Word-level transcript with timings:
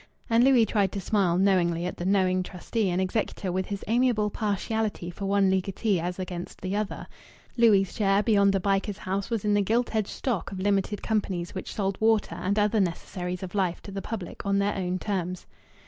And 0.31 0.43
Louis 0.43 0.65
tried 0.65 0.91
to 0.93 0.99
smile 0.99 1.37
knowingly 1.37 1.85
at 1.85 1.95
the 1.95 2.07
knowing 2.07 2.41
trustee 2.41 2.89
and 2.89 2.99
executor 2.99 3.51
with 3.51 3.67
his 3.67 3.83
amiable 3.87 4.31
partiality 4.31 5.11
for 5.11 5.27
one 5.27 5.51
legatee 5.51 5.99
as 5.99 6.17
against 6.17 6.59
the 6.59 6.75
other. 6.75 7.05
Louis' 7.55 7.83
share, 7.83 8.23
beyond 8.23 8.51
the 8.51 8.59
Bycars 8.59 8.97
house, 8.97 9.29
was 9.29 9.45
in 9.45 9.53
the 9.53 9.61
gilt 9.61 9.93
edged 9.93 10.07
stock 10.07 10.51
of 10.51 10.59
limited 10.59 11.03
companies 11.03 11.53
which 11.53 11.71
sold 11.75 12.01
water 12.01 12.33
and 12.33 12.57
other 12.57 12.79
necessaries 12.79 13.43
of 13.43 13.53
life 13.53 13.79
to 13.83 13.91
the 13.91 14.01
public 14.01 14.43
on 14.43 14.57
their 14.57 14.73
own 14.75 14.97
terms. 14.97 15.45